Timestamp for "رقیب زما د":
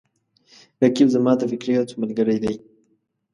0.81-1.41